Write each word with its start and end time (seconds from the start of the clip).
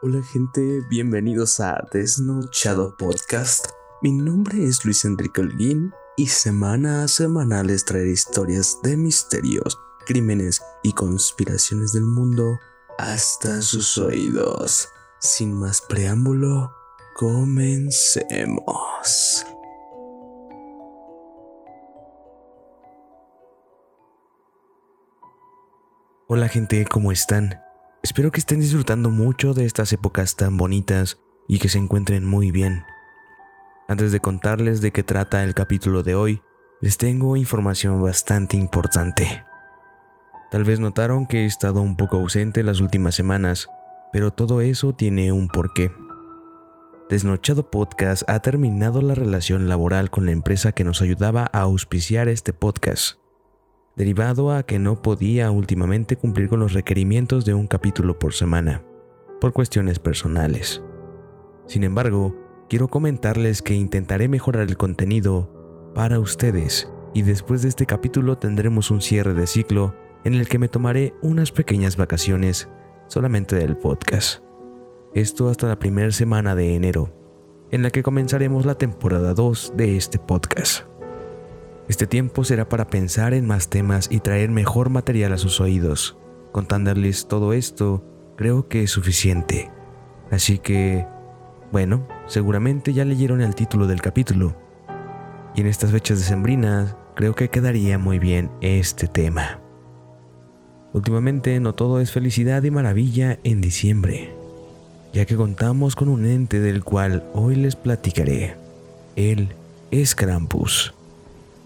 Hola 0.00 0.22
gente, 0.22 0.80
bienvenidos 0.88 1.58
a 1.58 1.84
Desnochado 1.92 2.96
Podcast. 2.96 3.70
Mi 4.00 4.12
nombre 4.12 4.62
es 4.62 4.84
Luis 4.84 5.04
Enrique 5.04 5.40
Holguín 5.40 5.92
y 6.16 6.28
semana 6.28 7.02
a 7.02 7.08
semana 7.08 7.64
les 7.64 7.84
traeré 7.84 8.10
historias 8.10 8.78
de 8.84 8.96
misterios, 8.96 9.76
crímenes 10.06 10.62
y 10.84 10.92
conspiraciones 10.92 11.94
del 11.94 12.04
mundo 12.04 12.60
hasta 12.96 13.60
sus 13.60 13.98
oídos. 13.98 14.88
Sin 15.18 15.52
más 15.52 15.80
preámbulo, 15.80 16.70
comencemos. 17.16 18.54
Hola 26.28 26.48
gente, 26.48 26.86
¿cómo 26.88 27.10
están? 27.10 27.67
Espero 28.02 28.30
que 28.30 28.38
estén 28.38 28.60
disfrutando 28.60 29.10
mucho 29.10 29.54
de 29.54 29.64
estas 29.64 29.92
épocas 29.92 30.36
tan 30.36 30.56
bonitas 30.56 31.18
y 31.48 31.58
que 31.58 31.68
se 31.68 31.78
encuentren 31.78 32.24
muy 32.24 32.52
bien. 32.52 32.84
Antes 33.88 34.12
de 34.12 34.20
contarles 34.20 34.80
de 34.80 34.92
qué 34.92 35.02
trata 35.02 35.42
el 35.42 35.54
capítulo 35.54 36.04
de 36.04 36.14
hoy, 36.14 36.42
les 36.80 36.96
tengo 36.96 37.36
información 37.36 38.00
bastante 38.00 38.56
importante. 38.56 39.44
Tal 40.52 40.62
vez 40.62 40.78
notaron 40.78 41.26
que 41.26 41.42
he 41.42 41.46
estado 41.46 41.82
un 41.82 41.96
poco 41.96 42.18
ausente 42.18 42.62
las 42.62 42.80
últimas 42.80 43.16
semanas, 43.16 43.68
pero 44.12 44.32
todo 44.32 44.60
eso 44.60 44.94
tiene 44.94 45.32
un 45.32 45.48
porqué. 45.48 45.90
Desnochado 47.10 47.68
Podcast 47.68 48.22
ha 48.28 48.38
terminado 48.40 49.02
la 49.02 49.14
relación 49.16 49.68
laboral 49.68 50.10
con 50.10 50.24
la 50.24 50.32
empresa 50.32 50.70
que 50.72 50.84
nos 50.84 51.02
ayudaba 51.02 51.50
a 51.52 51.62
auspiciar 51.62 52.28
este 52.28 52.52
podcast 52.52 53.18
derivado 53.98 54.52
a 54.52 54.62
que 54.62 54.78
no 54.78 55.02
podía 55.02 55.50
últimamente 55.50 56.16
cumplir 56.16 56.48
con 56.48 56.60
los 56.60 56.72
requerimientos 56.72 57.44
de 57.44 57.52
un 57.52 57.66
capítulo 57.66 58.16
por 58.16 58.32
semana, 58.32 58.84
por 59.40 59.52
cuestiones 59.52 59.98
personales. 59.98 60.82
Sin 61.66 61.82
embargo, 61.82 62.36
quiero 62.68 62.86
comentarles 62.86 63.60
que 63.60 63.74
intentaré 63.74 64.28
mejorar 64.28 64.68
el 64.68 64.76
contenido 64.76 65.90
para 65.96 66.20
ustedes 66.20 66.88
y 67.12 67.22
después 67.22 67.62
de 67.62 67.68
este 67.68 67.86
capítulo 67.86 68.38
tendremos 68.38 68.92
un 68.92 69.02
cierre 69.02 69.34
de 69.34 69.48
ciclo 69.48 69.96
en 70.24 70.34
el 70.34 70.48
que 70.48 70.60
me 70.60 70.68
tomaré 70.68 71.12
unas 71.20 71.50
pequeñas 71.50 71.96
vacaciones 71.96 72.68
solamente 73.08 73.56
del 73.56 73.76
podcast. 73.76 74.44
Esto 75.12 75.48
hasta 75.48 75.66
la 75.66 75.78
primera 75.80 76.12
semana 76.12 76.54
de 76.54 76.76
enero, 76.76 77.12
en 77.72 77.82
la 77.82 77.90
que 77.90 78.04
comenzaremos 78.04 78.64
la 78.64 78.76
temporada 78.76 79.34
2 79.34 79.72
de 79.76 79.96
este 79.96 80.20
podcast. 80.20 80.84
Este 81.88 82.06
tiempo 82.06 82.44
será 82.44 82.68
para 82.68 82.88
pensar 82.88 83.32
en 83.32 83.46
más 83.46 83.68
temas 83.70 84.08
y 84.10 84.20
traer 84.20 84.50
mejor 84.50 84.90
material 84.90 85.32
a 85.32 85.38
sus 85.38 85.58
oídos. 85.58 86.18
Contándoles 86.52 87.28
todo 87.28 87.54
esto, 87.54 88.04
creo 88.36 88.68
que 88.68 88.82
es 88.82 88.90
suficiente. 88.90 89.70
Así 90.30 90.58
que, 90.58 91.06
bueno, 91.72 92.06
seguramente 92.26 92.92
ya 92.92 93.06
leyeron 93.06 93.40
el 93.40 93.54
título 93.54 93.86
del 93.86 94.02
capítulo. 94.02 94.54
Y 95.54 95.62
en 95.62 95.66
estas 95.66 95.90
fechas 95.90 96.18
decembrinas, 96.18 96.94
creo 97.16 97.34
que 97.34 97.48
quedaría 97.48 97.98
muy 97.98 98.18
bien 98.18 98.50
este 98.60 99.06
tema. 99.06 99.60
Últimamente 100.92 101.58
no 101.58 101.72
todo 101.74 102.00
es 102.00 102.12
felicidad 102.12 102.62
y 102.64 102.70
maravilla 102.70 103.38
en 103.44 103.62
diciembre, 103.62 104.34
ya 105.14 105.24
que 105.24 105.36
contamos 105.36 105.96
con 105.96 106.10
un 106.10 106.26
ente 106.26 106.60
del 106.60 106.84
cual 106.84 107.24
hoy 107.32 107.56
les 107.56 107.76
platicaré. 107.76 108.56
Él 109.16 109.54
es 109.90 110.14
Krampus 110.14 110.94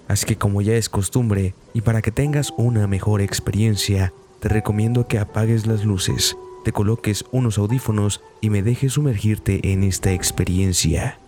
Así 0.08 0.26
que 0.26 0.36
como 0.36 0.60
ya 0.62 0.74
es 0.74 0.88
costumbre 0.88 1.54
y 1.74 1.80
para 1.80 2.02
que 2.02 2.10
tengas 2.10 2.52
una 2.56 2.86
mejor 2.86 3.20
experiencia, 3.20 4.12
te 4.40 4.48
recomiendo 4.48 5.06
que 5.06 5.18
apagues 5.18 5.66
las 5.66 5.84
luces, 5.84 6.36
te 6.64 6.72
coloques 6.72 7.24
unos 7.30 7.58
audífonos 7.58 8.20
y 8.40 8.50
me 8.50 8.62
dejes 8.62 8.94
sumergirte 8.94 9.72
en 9.72 9.84
esta 9.84 10.12
experiencia. 10.12 11.18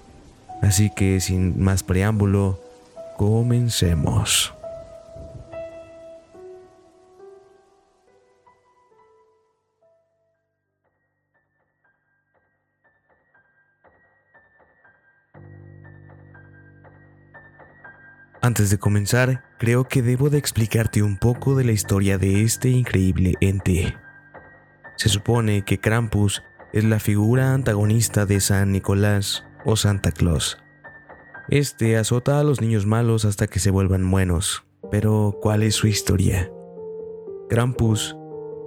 Así 0.63 0.91
que 0.91 1.21
sin 1.21 1.63
más 1.63 1.83
preámbulo, 1.83 2.61
comencemos. 3.17 4.53
Antes 18.45 18.69
de 18.69 18.77
comenzar, 18.77 19.43
creo 19.57 19.85
que 19.85 20.03
debo 20.03 20.29
de 20.29 20.37
explicarte 20.37 21.03
un 21.03 21.17
poco 21.17 21.55
de 21.55 21.65
la 21.65 21.73
historia 21.73 22.19
de 22.19 22.43
este 22.43 22.69
increíble 22.69 23.33
ente. 23.41 23.97
Se 24.99 25.09
supone 25.09 25.65
que 25.65 25.81
Krampus 25.81 26.43
es 26.75 26.85
la 26.85 27.01
figura 27.01 27.55
antagonista 27.55 28.27
de 28.27 28.41
San 28.41 28.71
Nicolás 28.71 29.47
o 29.65 29.77
Santa 29.77 30.13
Claus. 30.13 30.59
Este 31.49 31.97
azota 31.97 32.39
a 32.39 32.45
los 32.45 32.61
niños 32.61 32.85
malos 32.85 33.25
hasta 33.25 33.47
que 33.47 33.61
se 33.61 33.71
vuelvan 33.71 34.11
buenos. 34.11 34.67
Pero, 34.91 35.39
¿cuál 35.41 35.63
es 35.63 35.75
su 35.75 35.87
historia? 35.87 36.53
Krampus 37.49 38.15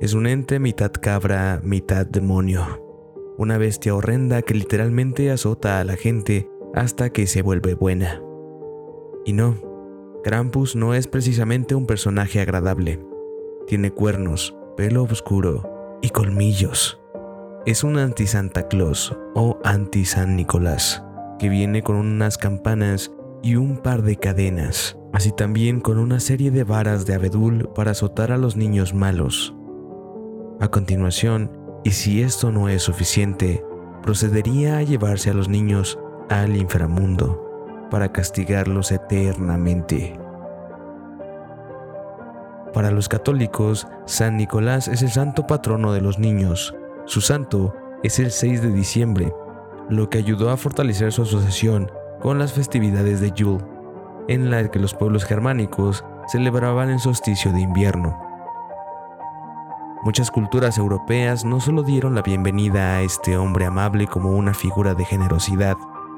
es 0.01 0.15
un 0.15 0.25
ente 0.25 0.57
mitad 0.57 0.91
cabra, 0.91 1.61
mitad 1.63 2.07
demonio. 2.07 2.83
Una 3.38 3.59
bestia 3.59 3.94
horrenda 3.94 4.41
que 4.41 4.55
literalmente 4.55 5.29
azota 5.29 5.79
a 5.79 5.83
la 5.83 5.97
gente 5.97 6.49
hasta 6.73 7.11
que 7.11 7.27
se 7.27 7.44
vuelve 7.44 7.75
buena. 7.75 8.23
Y 9.23 9.33
no, 9.33 9.66
Krampus 10.23 10.75
no 10.75 10.94
es 10.94 11.07
precisamente 11.07 11.75
un 11.75 11.85
personaje 11.85 12.41
agradable. 12.41 13.00
Tiene 13.67 13.91
cuernos, 13.91 14.55
pelo 14.75 15.03
oscuro 15.03 16.00
y 16.01 16.09
colmillos. 16.09 17.00
Es 17.66 17.83
un 17.83 17.97
anti-Santa 17.97 18.67
Claus 18.67 19.16
o 19.35 19.59
anti-San 19.63 20.35
Nicolás, 20.35 21.03
que 21.39 21.50
viene 21.50 21.83
con 21.83 21.97
unas 21.97 22.38
campanas 22.38 23.11
y 23.44 23.56
un 23.56 23.77
par 23.77 24.01
de 24.01 24.16
cadenas, 24.16 24.97
así 25.13 25.31
también 25.31 25.81
con 25.81 25.97
una 25.97 26.19
serie 26.19 26.51
de 26.51 26.63
varas 26.63 27.06
de 27.06 27.13
abedul 27.13 27.69
para 27.75 27.91
azotar 27.91 28.31
a 28.31 28.38
los 28.38 28.56
niños 28.57 28.94
malos. 28.94 29.56
A 30.59 30.69
continuación, 30.69 31.51
y 31.83 31.91
si 31.91 32.22
esto 32.22 32.51
no 32.51 32.69
es 32.69 32.81
suficiente, 32.81 33.63
procedería 34.01 34.77
a 34.77 34.83
llevarse 34.83 35.29
a 35.29 35.33
los 35.33 35.47
niños 35.47 36.00
al 36.29 36.56
inframundo 36.57 37.46
para 37.89 38.11
castigarlos 38.11 38.91
eternamente. 38.91 40.19
Para 42.73 42.91
los 42.91 43.09
católicos, 43.09 43.87
San 44.05 44.37
Nicolás 44.37 44.87
es 44.87 45.01
el 45.01 45.09
santo 45.09 45.47
patrono 45.47 45.93
de 45.93 46.01
los 46.01 46.19
niños. 46.19 46.75
Su 47.05 47.21
santo 47.21 47.73
es 48.03 48.19
el 48.19 48.31
6 48.31 48.61
de 48.61 48.71
diciembre, 48.71 49.33
lo 49.89 50.09
que 50.09 50.17
ayudó 50.17 50.51
a 50.51 50.57
fortalecer 50.57 51.11
su 51.11 51.23
asociación 51.23 51.89
con 52.19 52.37
las 52.37 52.53
festividades 52.53 53.21
de 53.21 53.31
Yule, 53.31 53.63
en 54.27 54.51
la 54.51 54.69
que 54.69 54.79
los 54.79 54.93
pueblos 54.93 55.25
germánicos 55.25 56.03
celebraban 56.27 56.89
el 56.89 56.99
solsticio 56.99 57.51
de 57.53 57.61
invierno. 57.61 58.19
Muchas 60.03 60.29
culturas 60.29 60.77
europeas 60.77 61.43
no 61.45 61.59
solo 61.59 61.83
dieron 61.83 62.13
la 62.13 62.21
bienvenida 62.21 62.97
a 62.97 63.01
este 63.01 63.37
hombre 63.37 63.65
amable 63.65 64.07
como 64.07 64.31
una 64.31 64.53
figura 64.53 64.93
de 64.93 65.05
generosidad 65.05 65.75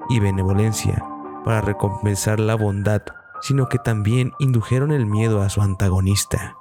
y 0.09 0.19
benevolencia, 0.19 1.03
para 1.43 1.61
recompensar 1.61 2.39
la 2.39 2.55
bondad, 2.55 3.01
sino 3.41 3.69
que 3.69 3.77
también 3.77 4.33
indujeron 4.39 4.91
el 4.91 5.05
miedo 5.05 5.41
a 5.41 5.49
su 5.49 5.61
antagonista, 5.61 6.55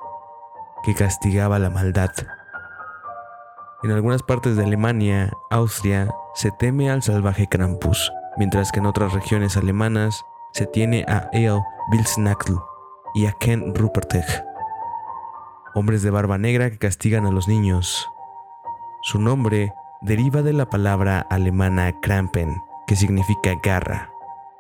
que 0.85 0.95
castigaba 0.95 1.59
la 1.59 1.71
maldad. 1.71 2.11
En 3.83 3.91
algunas 3.91 4.23
partes 4.23 4.57
de 4.57 4.65
Alemania, 4.65 5.33
Austria, 5.51 6.09
se 6.35 6.51
teme 6.51 6.91
al 6.91 7.03
salvaje 7.03 7.47
Krampus, 7.49 8.13
mientras 8.37 8.73
que 8.73 8.81
en 8.81 8.87
otras 8.87 9.13
regiones 9.13 9.57
alemanas 9.57 10.25
se 10.53 10.67
tiene 10.67 11.05
a 11.09 11.29
Eel 11.33 11.61
Wilsnackl 11.93 12.55
y 13.15 13.27
a 13.27 13.33
Ken 13.33 13.75
Rupertech, 13.75 14.45
hombres 15.75 16.03
de 16.03 16.11
barba 16.11 16.39
negra 16.39 16.71
que 16.71 16.79
castigan 16.79 17.27
a 17.27 17.31
los 17.31 17.49
niños. 17.49 18.09
Su 19.03 19.21
nombre 19.21 19.73
deriva 20.01 20.43
de 20.43 20.53
la 20.53 20.69
palabra 20.71 21.21
alemana 21.31 22.01
Krampen, 22.01 22.63
que 22.87 22.97
significa 22.97 23.55
garra 23.63 24.11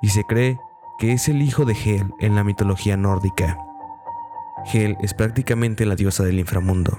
y 0.02 0.08
se 0.10 0.24
cree 0.24 0.58
que 0.98 1.12
es 1.12 1.28
el 1.28 1.42
hijo 1.42 1.64
de 1.64 1.74
Hel 1.74 2.12
en 2.18 2.34
la 2.34 2.44
mitología 2.44 2.96
nórdica. 2.96 3.58
Hel 4.72 4.96
es 5.00 5.14
prácticamente 5.14 5.86
la 5.86 5.94
diosa 5.94 6.24
del 6.24 6.38
inframundo. 6.38 6.98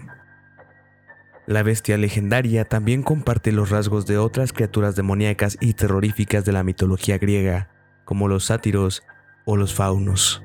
La 1.46 1.64
bestia 1.64 1.98
legendaria 1.98 2.66
también 2.66 3.04
comparte 3.04 3.52
los 3.52 3.72
rasgos 3.72 4.06
de 4.06 4.18
otras 4.18 4.54
criaturas 4.54 4.96
demoníacas 4.96 5.58
y 5.60 5.74
terroríficas 5.74 6.46
de 6.46 6.52
la 6.52 6.64
mitología 6.64 7.18
griega, 7.18 7.70
como 8.06 8.28
los 8.28 8.46
sátiros 8.46 9.04
o 9.46 9.58
los 9.58 9.74
faunos. 9.74 10.44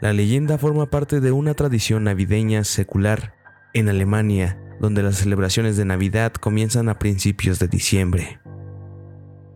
La 0.00 0.12
leyenda 0.12 0.58
forma 0.58 0.90
parte 0.90 1.20
de 1.20 1.32
una 1.32 1.54
tradición 1.54 2.04
navideña 2.04 2.64
secular 2.64 3.34
en 3.72 3.88
Alemania, 3.88 4.58
donde 4.80 5.02
las 5.02 5.16
celebraciones 5.16 5.76
de 5.76 5.84
Navidad 5.84 6.32
comienzan 6.32 6.88
a 6.88 6.98
principios 6.98 7.58
de 7.58 7.68
diciembre. 7.68 8.40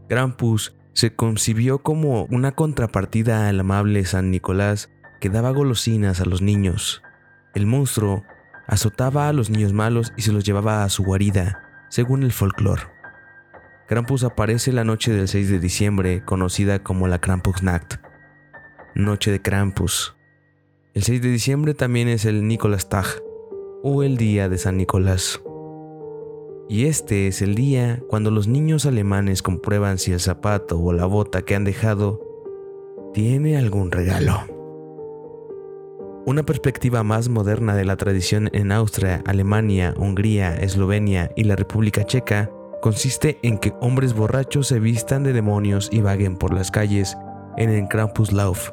Krampus 0.09 0.75
se 0.93 1.15
concibió 1.15 1.79
como 1.79 2.25
una 2.25 2.53
contrapartida 2.53 3.49
al 3.49 3.61
amable 3.61 4.05
San 4.05 4.31
Nicolás 4.31 4.91
que 5.21 5.29
daba 5.29 5.51
golosinas 5.51 6.21
a 6.21 6.25
los 6.25 6.43
niños. 6.43 7.03
El 7.55 7.67
monstruo 7.67 8.25
azotaba 8.67 9.29
a 9.29 9.33
los 9.33 9.51
niños 9.51 9.73
malos 9.73 10.13
y 10.17 10.23
se 10.23 10.33
los 10.33 10.45
llevaba 10.45 10.85
a 10.85 10.89
su 10.89 11.05
guarida, 11.05 11.87
según 11.89 12.23
el 12.23 12.33
folclore. 12.33 12.83
Krampus 13.89 14.23
aparece 14.23 14.73
la 14.73 14.85
noche 14.85 15.13
del 15.13 15.27
6 15.27 15.51
de 15.51 15.59
diciembre, 15.59 16.25
conocida 16.25 16.83
como 16.83 17.09
la 17.09 17.21
Krampusnacht, 17.21 17.97
Noche 18.95 19.33
de 19.33 19.43
Krampus. 19.43 20.17
El 20.95 21.03
6 21.03 21.23
de 21.23 21.31
diciembre 21.31 21.75
también 21.75 22.09
es 22.09 22.25
el 22.25 22.47
Nicolastag, 22.47 23.07
o 23.83 24.03
el 24.03 24.17
Día 24.17 24.49
de 24.49 24.59
San 24.59 24.77
Nicolás. 24.77 25.41
Y 26.71 26.87
este 26.87 27.27
es 27.27 27.43
el 27.43 27.57
día 27.57 28.01
cuando 28.07 28.31
los 28.31 28.47
niños 28.47 28.87
alemanes 28.87 29.43
comprueban 29.43 29.99
si 29.99 30.13
el 30.13 30.21
zapato 30.21 30.79
o 30.79 30.93
la 30.93 31.05
bota 31.05 31.43
que 31.43 31.57
han 31.57 31.65
dejado 31.65 32.21
tiene 33.13 33.59
algún 33.59 33.91
regalo. 33.91 34.45
Una 36.27 36.45
perspectiva 36.45 37.03
más 37.03 37.29
moderna 37.29 37.75
de 37.75 37.85
la 37.85 37.97
tradición 37.97 38.51
en 38.53 38.71
Austria, 38.71 39.21
Alemania, 39.27 39.95
Hungría, 39.99 40.55
Eslovenia 40.55 41.33
y 41.35 41.43
la 41.43 41.57
República 41.57 42.05
Checa 42.05 42.53
consiste 42.81 43.41
en 43.43 43.59
que 43.59 43.75
hombres 43.81 44.15
borrachos 44.15 44.69
se 44.69 44.79
vistan 44.79 45.25
de 45.25 45.33
demonios 45.33 45.89
y 45.91 46.03
vaguen 46.03 46.37
por 46.37 46.55
las 46.55 46.71
calles 46.71 47.17
en 47.57 47.71
el 47.71 47.89
Krampuslauf, 47.89 48.71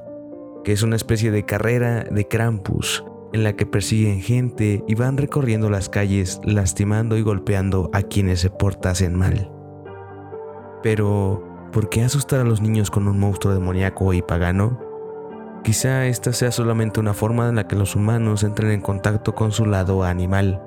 que 0.64 0.72
es 0.72 0.84
una 0.84 0.98
especie 0.98 1.32
de 1.32 1.46
carrera 1.46 2.04
de 2.04 2.28
Krampus 2.28 3.04
en 3.34 3.44
la 3.44 3.54
que 3.54 3.66
persiguen 3.66 4.22
gente 4.22 4.84
y 4.88 4.96
van 4.96 5.18
recorriendo 5.18 5.70
las 5.70 5.90
calles 5.90 6.40
lastimando 6.44 7.18
y 7.18 7.22
golpeando 7.22 7.90
a 7.94 8.02
quienes 8.02 8.42
se 8.42 8.50
portasen 8.50 9.16
mal. 9.16 9.52
Pero, 10.84 11.44
¿por 11.72 11.90
qué 11.90 12.04
asustar 12.04 12.40
a 12.40 12.46
los 12.46 12.62
niños 12.62 12.92
con 12.92 13.08
un 13.08 13.20
monstruo 13.20 13.54
demoníaco 13.54 14.14
y 14.14 14.22
pagano? 14.22 14.80
Quizá 15.64 16.06
esta 16.06 16.32
sea 16.32 16.52
solamente 16.52 17.00
una 17.00 17.14
forma 17.14 17.50
en 17.50 17.56
la 17.56 17.68
que 17.68 17.76
los 17.76 17.96
humanos 17.96 18.44
entren 18.44 18.72
en 18.72 18.82
contacto 18.82 19.36
con 19.36 19.52
su 19.52 19.66
lado 19.66 20.04
animal, 20.04 20.62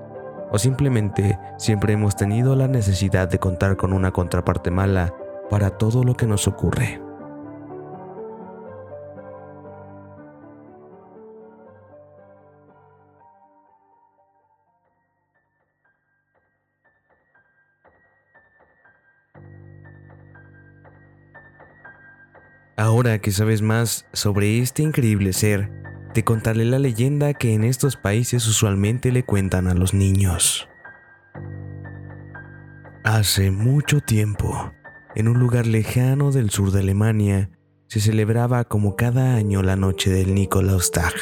o 0.53 0.59
simplemente 0.59 1.39
siempre 1.59 1.93
hemos 1.95 2.17
tenido 2.17 2.57
la 2.57 2.69
necesidad 2.69 3.29
de 3.29 3.39
contar 3.39 3.77
con 3.77 3.93
una 3.93 4.11
contraparte 4.11 4.71
mala 4.71 5.15
para 5.49 5.71
todo 5.71 6.05
lo 6.05 6.15
que 6.15 6.27
nos 6.27 6.47
ocurre. 6.49 7.01
Ahora 22.81 23.19
que 23.19 23.31
sabes 23.31 23.61
más 23.61 24.07
sobre 24.15 24.59
este 24.59 24.83
increíble 24.83 25.35
ser, 25.35 25.71
te 26.15 26.25
contaré 26.25 26.65
la 26.65 26.79
leyenda 26.79 27.35
que 27.35 27.53
en 27.53 27.63
estos 27.63 27.99
países 27.99 28.49
usualmente 28.49 29.13
le 29.13 29.23
cuentan 29.23 29.67
a 29.67 29.75
los 29.75 29.93
niños. 29.93 30.67
Hace 33.05 33.51
mucho 33.51 34.01
tiempo, 34.01 34.73
en 35.15 35.29
un 35.29 35.39
lugar 35.39 35.67
lejano 35.67 36.33
del 36.33 36.49
sur 36.49 36.71
de 36.71 36.81
Alemania, 36.81 37.51
se 37.87 38.01
celebraba 38.01 38.65
como 38.65 38.97
cada 38.97 39.35
año 39.35 39.63
la 39.63 39.77
noche 39.77 40.11
del 40.11 40.35
Nikolaustag. 40.35 41.13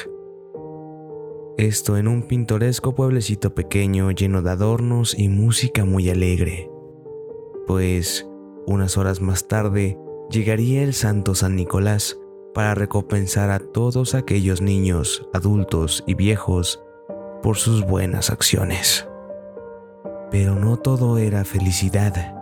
Esto 1.57 1.97
en 1.97 2.07
un 2.07 2.29
pintoresco 2.29 2.95
pueblecito 2.95 3.57
pequeño 3.57 4.13
lleno 4.13 4.43
de 4.43 4.51
adornos 4.51 5.19
y 5.19 5.29
música 5.29 5.85
muy 5.85 6.09
alegre. 6.09 6.71
Pues, 7.67 8.29
unas 8.65 8.97
horas 8.97 9.21
más 9.21 9.49
tarde, 9.49 9.99
llegaría 10.31 10.83
el 10.83 10.95
santo 10.95 11.35
San 11.35 11.57
Nicolás 11.57 12.19
para 12.55 12.75
recompensar 12.75 13.51
a 13.51 13.59
todos 13.59 14.15
aquellos 14.15 14.61
niños, 14.61 15.27
adultos 15.33 16.05
y 16.07 16.15
viejos 16.15 16.83
por 17.43 17.57
sus 17.57 17.85
buenas 17.85 18.31
acciones. 18.31 19.07
Pero 20.31 20.55
no 20.55 20.77
todo 20.77 21.19
era 21.19 21.45
felicidad, 21.45 22.35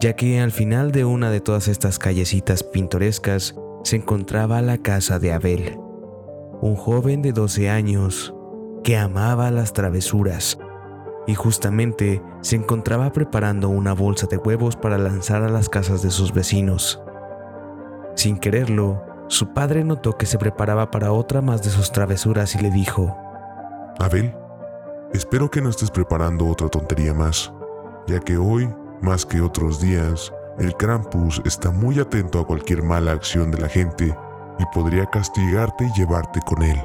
ya 0.00 0.14
que 0.14 0.40
al 0.40 0.52
final 0.52 0.92
de 0.92 1.04
una 1.04 1.30
de 1.30 1.40
todas 1.40 1.68
estas 1.68 1.98
callecitas 1.98 2.62
pintorescas 2.62 3.54
se 3.82 3.96
encontraba 3.96 4.62
la 4.62 4.78
casa 4.78 5.18
de 5.18 5.32
Abel, 5.32 5.78
un 6.62 6.76
joven 6.76 7.22
de 7.22 7.32
12 7.32 7.68
años 7.68 8.34
que 8.82 8.96
amaba 8.96 9.50
las 9.50 9.72
travesuras 9.72 10.58
y 11.26 11.34
justamente 11.34 12.22
se 12.40 12.56
encontraba 12.56 13.12
preparando 13.12 13.68
una 13.68 13.92
bolsa 13.92 14.26
de 14.26 14.38
huevos 14.38 14.76
para 14.76 14.96
lanzar 14.96 15.42
a 15.42 15.50
las 15.50 15.68
casas 15.68 16.02
de 16.02 16.10
sus 16.10 16.32
vecinos. 16.32 17.00
Sin 18.14 18.38
quererlo, 18.38 19.02
su 19.28 19.52
padre 19.52 19.84
notó 19.84 20.16
que 20.16 20.26
se 20.26 20.38
preparaba 20.38 20.90
para 20.90 21.12
otra 21.12 21.40
más 21.40 21.62
de 21.62 21.70
sus 21.70 21.92
travesuras 21.92 22.54
y 22.56 22.58
le 22.58 22.70
dijo, 22.70 23.16
Abel, 23.98 24.34
espero 25.12 25.50
que 25.50 25.60
no 25.60 25.68
estés 25.68 25.90
preparando 25.90 26.46
otra 26.48 26.68
tontería 26.68 27.14
más, 27.14 27.52
ya 28.06 28.18
que 28.20 28.36
hoy, 28.36 28.68
más 29.00 29.24
que 29.24 29.40
otros 29.40 29.80
días, 29.80 30.32
el 30.58 30.76
Krampus 30.76 31.40
está 31.44 31.70
muy 31.70 32.00
atento 32.00 32.40
a 32.40 32.46
cualquier 32.46 32.82
mala 32.82 33.12
acción 33.12 33.50
de 33.50 33.60
la 33.60 33.68
gente 33.68 34.16
y 34.58 34.64
podría 34.74 35.06
castigarte 35.06 35.84
y 35.86 35.98
llevarte 35.98 36.40
con 36.44 36.62
él. 36.62 36.82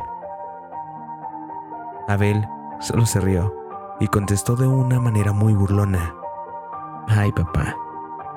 Abel 2.08 2.46
solo 2.80 3.06
se 3.06 3.20
rió 3.20 3.54
y 4.00 4.08
contestó 4.08 4.56
de 4.56 4.68
una 4.68 5.00
manera 5.00 5.34
muy 5.34 5.54
burlona. 5.54 6.14
Ay 7.08 7.32
papá, 7.32 7.76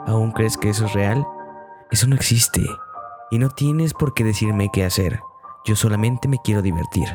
¿aún 0.06 0.32
crees 0.32 0.56
que 0.56 0.70
eso 0.70 0.86
es 0.86 0.92
real? 0.94 1.26
Eso 1.90 2.06
no 2.06 2.14
existe 2.14 2.66
y 3.30 3.38
no 3.38 3.48
tienes 3.48 3.94
por 3.94 4.14
qué 4.14 4.24
decirme 4.24 4.70
qué 4.72 4.84
hacer. 4.84 5.20
Yo 5.64 5.76
solamente 5.76 6.28
me 6.28 6.38
quiero 6.38 6.62
divertir. 6.62 7.08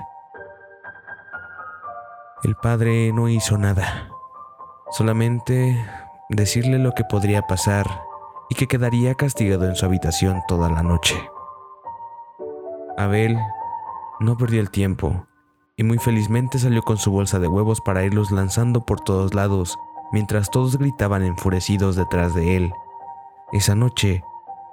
El 2.44 2.56
padre 2.56 3.14
no 3.14 3.30
hizo 3.30 3.58
nada, 3.58 4.10
solamente 4.92 5.86
decirle 6.30 6.78
lo 6.78 6.92
que 6.92 7.04
podría 7.04 7.44
pasar 7.44 7.86
y 8.50 8.56
que 8.56 8.68
quedaría 8.68 9.16
castigado 9.16 9.66
en 9.66 9.76
su 9.76 9.86
habitación 9.86 10.42
toda 10.48 10.70
la 10.70 10.84
noche. 10.84 11.16
Abel 12.98 13.38
no 14.20 14.38
perdió 14.38 14.60
el 14.60 14.70
tiempo 14.70 15.26
y 15.78 15.84
muy 15.84 15.98
felizmente 15.98 16.60
salió 16.60 16.84
con 16.84 16.98
su 16.98 17.12
bolsa 17.12 17.40
de 17.40 17.48
huevos 17.48 17.82
para 17.82 18.04
irlos 18.04 18.32
lanzando 18.32 18.86
por 18.86 19.00
todos 19.02 19.34
lados 19.34 19.78
mientras 20.12 20.52
todos 20.52 20.78
gritaban 20.78 21.24
enfurecidos 21.24 21.96
detrás 21.96 22.36
de 22.36 22.58
él. 22.58 22.74
Esa 23.52 23.74
noche, 23.74 24.24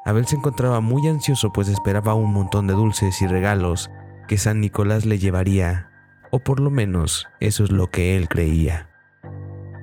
Abel 0.05 0.27
se 0.27 0.37
encontraba 0.37 0.81
muy 0.81 1.07
ansioso 1.09 1.53
pues 1.53 1.69
esperaba 1.69 2.15
un 2.15 2.33
montón 2.33 2.67
de 2.67 2.75
dulces 2.75 3.21
y 3.23 3.27
regalos 3.27 3.91
que 4.29 4.39
San 4.39 4.61
Nicolás 4.61 5.07
le 5.07 5.19
llevaría, 5.19 5.91
o 6.31 6.39
por 6.39 6.61
lo 6.61 6.71
menos 6.71 7.27
eso 7.41 7.65
es 7.65 7.71
lo 7.71 7.91
que 7.91 8.17
él 8.17 8.29
creía. 8.29 8.89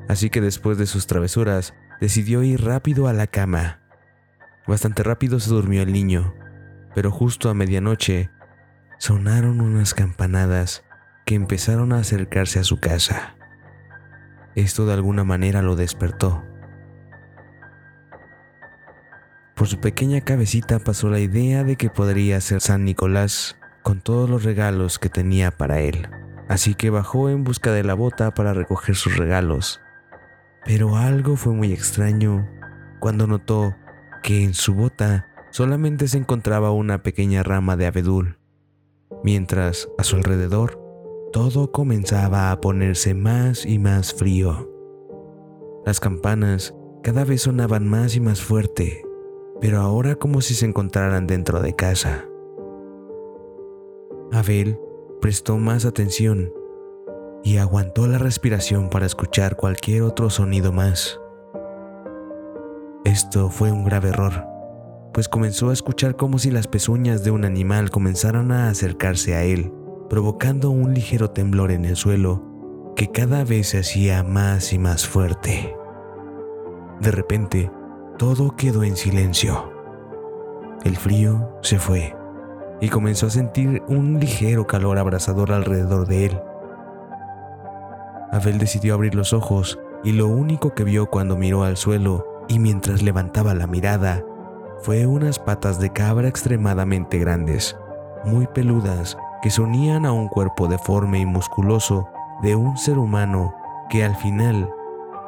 Así 0.08 0.30
que 0.30 0.42
después 0.42 0.78
de 0.78 0.86
sus 0.86 1.06
travesuras, 1.06 1.74
decidió 2.00 2.44
ir 2.44 2.64
rápido 2.64 3.08
a 3.08 3.14
la 3.14 3.28
cama. 3.28 3.80
Bastante 4.66 5.04
rápido 5.04 5.40
se 5.40 5.50
durmió 5.50 5.82
el 5.82 5.92
niño, 5.92 6.34
pero 6.96 7.12
justo 7.12 7.50
a 7.50 7.54
medianoche 7.54 8.30
sonaron 9.00 9.62
unas 9.62 9.94
campanadas 9.94 10.84
que 11.26 11.36
empezaron 11.36 11.92
a 11.92 12.00
acercarse 12.00 12.60
a 12.60 12.64
su 12.64 12.80
casa. 12.80 13.36
Esto 14.56 14.86
de 14.86 14.94
alguna 14.94 15.24
manera 15.24 15.62
lo 15.62 15.76
despertó. 15.76 16.44
Por 19.58 19.68
su 19.68 19.80
pequeña 19.80 20.22
cabecita 20.22 20.78
pasó 20.78 21.10
la 21.10 21.20
idea 21.20 21.64
de 21.64 21.78
que 21.78 21.90
podría 21.90 22.40
ser 22.42 22.62
San 22.62 22.86
Nicolás 22.86 23.58
con 23.82 24.02
todos 24.02 24.30
los 24.30 24.44
regalos 24.44 25.00
que 25.00 25.10
tenía 25.10 25.50
para 25.50 25.80
él. 25.80 26.08
Así 26.48 26.76
que 26.76 26.92
bajó 26.92 27.28
en 27.30 27.44
busca 27.44 27.72
de 27.72 27.84
la 27.84 27.96
bota 27.96 28.36
para 28.36 28.54
recoger 28.54 28.96
sus 28.96 29.18
regalos. 29.18 29.82
Pero 30.64 30.96
algo 30.96 31.38
fue 31.38 31.54
muy 31.54 31.74
extraño 31.74 32.48
cuando 33.00 33.26
notó 33.26 33.76
que 34.22 34.44
en 34.44 34.54
su 34.54 34.76
bota 34.76 35.26
solamente 35.50 36.08
se 36.08 36.20
encontraba 36.20 36.70
una 36.70 37.02
pequeña 37.02 37.42
rama 37.42 37.76
de 37.76 37.88
abedul, 37.88 38.38
mientras 39.24 39.90
a 39.98 40.04
su 40.04 40.18
alrededor 40.18 40.80
todo 41.34 41.72
comenzaba 41.72 42.52
a 42.52 42.62
ponerse 42.62 43.16
más 43.16 43.66
y 43.66 43.80
más 43.80 44.14
frío. 44.14 44.70
Las 45.84 46.00
campanas 46.00 46.76
cada 47.02 47.26
vez 47.26 47.42
sonaban 47.42 47.88
más 47.88 48.16
y 48.16 48.20
más 48.20 48.40
fuerte 48.40 49.07
pero 49.62 49.80
ahora 49.80 50.16
como 50.16 50.42
si 50.42 50.54
se 50.54 50.66
encontraran 50.66 51.28
dentro 51.28 51.62
de 51.62 51.76
casa. 51.76 52.26
Abel 54.32 54.80
prestó 55.22 55.58
más 55.58 55.86
atención 55.86 56.52
y 57.44 57.58
aguantó 57.58 58.08
la 58.08 58.18
respiración 58.18 58.90
para 58.90 59.06
escuchar 59.06 59.56
cualquier 59.56 60.04
otro 60.04 60.30
sonido 60.30 60.72
más. 60.72 61.20
Esto 63.06 63.50
fue 63.50 63.72
un 63.72 63.86
grave 63.86 64.10
error, 64.10 64.46
pues 65.14 65.30
comenzó 65.30 65.70
a 65.70 65.74
escuchar 65.74 66.16
como 66.16 66.40
si 66.40 66.52
las 66.52 66.68
pezuñas 66.68 67.24
de 67.24 67.32
un 67.32 67.46
animal 67.46 67.90
comenzaran 67.90 68.52
a 68.52 68.70
acercarse 68.70 69.36
a 69.36 69.44
él, 69.44 69.72
provocando 70.10 70.72
un 70.72 70.94
ligero 70.94 71.32
temblor 71.32 71.72
en 71.72 71.86
el 71.86 71.96
suelo 71.96 72.44
que 72.96 73.12
cada 73.12 73.44
vez 73.44 73.70
se 73.70 73.80
hacía 73.80 74.24
más 74.24 74.74
y 74.74 74.80
más 74.80 75.08
fuerte. 75.08 75.76
De 77.00 77.12
repente, 77.12 77.72
todo 78.18 78.56
quedó 78.56 78.84
en 78.84 78.96
silencio. 78.96 79.72
El 80.84 80.98
frío 80.98 81.60
se 81.62 81.78
fue 81.78 82.16
y 82.82 82.90
comenzó 82.90 83.28
a 83.28 83.32
sentir 83.32 83.84
un 83.88 84.20
ligero 84.20 84.66
calor 84.66 84.98
abrasador 84.98 85.52
alrededor 85.52 86.08
de 86.08 86.26
él. 86.26 86.42
Abel 88.32 88.58
decidió 88.58 88.96
abrir 88.96 89.14
los 89.14 89.34
ojos 89.34 89.80
y 90.04 90.14
lo 90.14 90.28
único 90.28 90.74
que 90.74 90.84
vio 90.84 91.08
cuando 91.08 91.38
miró 91.38 91.64
al 91.64 91.78
suelo 91.78 92.26
y 92.48 92.60
mientras 92.60 93.04
levantaba 93.04 93.54
la 93.54 93.68
mirada 93.68 94.24
fue 94.82 95.06
unas 95.06 95.40
patas 95.40 95.80
de 95.80 95.92
cabra 95.92 96.28
extremadamente 96.28 97.20
grandes, 97.20 97.78
muy 98.26 98.48
peludas, 98.48 99.18
que 99.42 99.50
se 99.50 99.62
unían 99.62 100.06
a 100.06 100.12
un 100.12 100.28
cuerpo 100.28 100.68
deforme 100.68 101.20
y 101.20 101.26
musculoso 101.26 102.10
de 102.42 102.56
un 102.56 102.78
ser 102.78 102.98
humano 102.98 103.54
que 103.90 104.04
al 104.04 104.16
final 104.16 104.70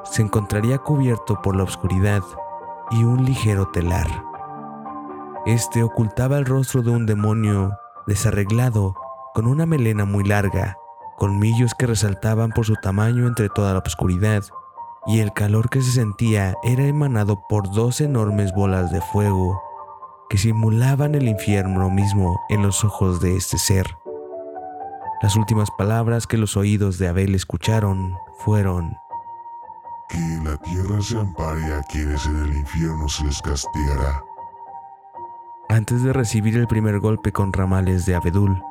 se 0.03 0.21
encontraría 0.21 0.77
cubierto 0.79 1.39
por 1.41 1.55
la 1.55 1.63
oscuridad 1.63 2.21
y 2.91 3.03
un 3.03 3.25
ligero 3.25 3.67
telar. 3.69 4.07
Este 5.45 5.83
ocultaba 5.83 6.37
el 6.37 6.45
rostro 6.45 6.81
de 6.81 6.91
un 6.91 7.05
demonio 7.05 7.77
desarreglado 8.07 8.95
con 9.33 9.47
una 9.47 9.65
melena 9.65 10.05
muy 10.05 10.23
larga, 10.23 10.77
colmillos 11.17 11.73
que 11.73 11.87
resaltaban 11.87 12.51
por 12.51 12.65
su 12.65 12.75
tamaño 12.75 13.27
entre 13.27 13.49
toda 13.49 13.73
la 13.73 13.79
oscuridad, 13.79 14.43
y 15.07 15.19
el 15.19 15.33
calor 15.33 15.69
que 15.69 15.81
se 15.81 15.91
sentía 15.91 16.55
era 16.63 16.83
emanado 16.83 17.41
por 17.47 17.71
dos 17.71 18.01
enormes 18.01 18.53
bolas 18.53 18.91
de 18.91 19.01
fuego 19.01 19.61
que 20.29 20.37
simulaban 20.37 21.15
el 21.15 21.27
infierno 21.27 21.89
mismo 21.89 22.39
en 22.49 22.61
los 22.61 22.83
ojos 22.83 23.19
de 23.19 23.35
este 23.35 23.57
ser. 23.57 23.87
Las 25.21 25.35
últimas 25.35 25.69
palabras 25.71 26.27
que 26.27 26.37
los 26.37 26.55
oídos 26.55 26.97
de 26.97 27.07
Abel 27.07 27.33
escucharon 27.33 28.15
fueron, 28.37 28.95
Que 30.09 30.39
la 30.43 30.57
tierra 30.57 31.01
se 31.01 31.17
ampare 31.17 31.63
a 31.73 31.83
quienes 31.83 32.25
en 32.25 32.37
el 32.37 32.53
infierno 32.55 33.07
se 33.07 33.25
les 33.25 33.41
castigará. 33.41 34.23
Antes 35.69 36.03
de 36.03 36.13
recibir 36.13 36.57
el 36.57 36.67
primer 36.67 36.99
golpe 36.99 37.31
con 37.31 37.53
ramales 37.53 38.05
de 38.05 38.15
abedul 38.15 38.61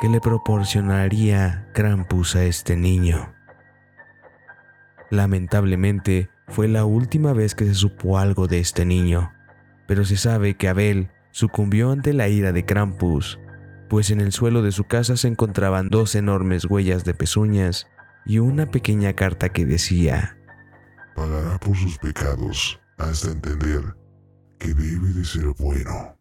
que 0.00 0.08
le 0.08 0.20
proporcionaría 0.20 1.68
Krampus 1.74 2.36
a 2.36 2.44
este 2.44 2.76
niño. 2.76 3.32
Lamentablemente, 5.10 6.30
fue 6.48 6.68
la 6.68 6.84
última 6.84 7.32
vez 7.32 7.54
que 7.54 7.64
se 7.66 7.74
supo 7.74 8.18
algo 8.18 8.46
de 8.46 8.60
este 8.60 8.84
niño, 8.84 9.32
pero 9.86 10.04
se 10.04 10.16
sabe 10.16 10.56
que 10.56 10.68
Abel 10.68 11.10
sucumbió 11.30 11.90
ante 11.90 12.12
la 12.12 12.28
ira 12.28 12.52
de 12.52 12.64
Krampus 12.64 13.38
pues 13.88 14.10
en 14.10 14.20
el 14.20 14.32
suelo 14.32 14.62
de 14.62 14.72
su 14.72 14.84
casa 14.84 15.16
se 15.16 15.28
encontraban 15.28 15.88
dos 15.88 16.14
enormes 16.14 16.64
huellas 16.64 17.04
de 17.04 17.14
pezuñas 17.14 17.86
y 18.26 18.38
una 18.38 18.70
pequeña 18.70 19.12
carta 19.12 19.50
que 19.50 19.66
decía, 19.66 20.36
Pagará 21.14 21.58
por 21.58 21.76
sus 21.76 21.96
pecados 21.98 22.80
hasta 22.98 23.30
entender 23.30 23.96
que 24.58 24.68
debe 24.74 25.08
de 25.12 25.24
ser 25.24 25.46
bueno. 25.58 26.16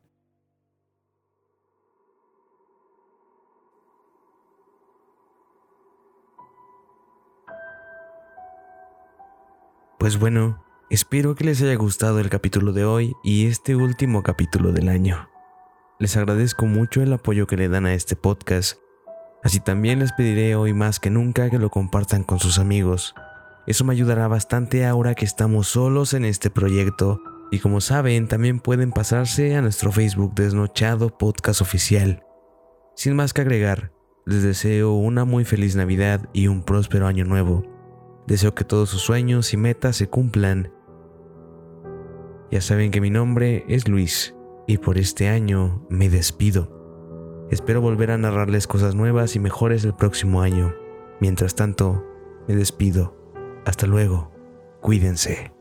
Pues 9.98 10.20
bueno, 10.20 10.64
espero 10.90 11.34
que 11.34 11.46
les 11.46 11.62
haya 11.62 11.76
gustado 11.76 12.20
el 12.20 12.30
capítulo 12.30 12.74
de 12.74 12.84
hoy 12.84 13.14
y 13.24 13.48
este 13.48 13.76
último 13.76 14.22
capítulo 14.22 14.74
del 14.74 14.90
año. 14.90 15.30
Les 15.98 16.18
agradezco 16.18 16.66
mucho 16.66 17.02
el 17.02 17.14
apoyo 17.14 17.48
que 17.48 17.56
le 17.56 17.70
dan 17.70 17.86
a 17.86 17.94
este 17.94 18.18
podcast. 18.18 18.78
Así 19.44 19.62
también 19.62 20.00
les 20.00 20.12
pediré 20.12 20.56
hoy 20.56 20.74
más 20.74 21.00
que 21.00 21.10
nunca 21.10 21.50
que 21.50 21.58
lo 21.58 21.70
compartan 21.70 22.24
con 22.24 22.40
sus 22.40 22.60
amigos. 22.60 23.16
Eso 23.66 23.86
me 23.86 23.94
ayudará 23.94 24.28
bastante 24.28 24.86
ahora 24.86 25.16
que 25.16 25.24
estamos 25.24 25.68
solos 25.68 26.14
en 26.14 26.26
este 26.26 26.50
proyecto. 26.50 27.22
Y 27.50 27.60
como 27.60 27.80
saben, 27.80 28.28
también 28.28 28.60
pueden 28.60 28.92
pasarse 28.92 29.56
a 29.56 29.62
nuestro 29.62 29.92
Facebook 29.92 30.34
Desnochado 30.36 31.18
Podcast 31.18 31.62
Oficial. 31.62 32.24
Sin 32.96 33.16
más 33.16 33.34
que 33.34 33.42
agregar, 33.42 33.94
les 34.26 34.44
deseo 34.44 34.94
una 34.94 35.24
muy 35.24 35.46
feliz 35.46 35.76
Navidad 35.76 36.30
y 36.34 36.48
un 36.48 36.64
próspero 36.64 37.08
año 37.08 37.24
nuevo. 37.24 37.64
Deseo 38.28 38.54
que 38.54 38.66
todos 38.66 38.90
sus 38.90 39.02
sueños 39.02 39.54
y 39.54 39.58
metas 39.58 39.96
se 39.96 40.08
cumplan. 40.08 40.72
Ya 42.52 42.60
saben 42.60 42.92
que 42.92 43.02
mi 43.02 43.10
nombre 43.10 43.66
es 43.70 43.88
Luis 43.88 44.36
y 44.68 44.78
por 44.78 44.98
este 44.98 45.30
año 45.30 45.86
me 45.90 46.10
despido. 46.10 47.48
Espero 47.50 47.82
volver 47.82 48.12
a 48.12 48.18
narrarles 48.18 48.68
cosas 48.68 48.94
nuevas 48.94 49.36
y 49.36 49.40
mejores 49.40 49.86
el 49.86 49.94
próximo 49.94 50.42
año. 50.42 50.74
Mientras 51.20 51.56
tanto, 51.56 52.06
me 52.48 52.56
despido. 52.56 53.23
Hasta 53.66 53.88
luego. 53.88 54.32
Cuídense. 54.82 55.53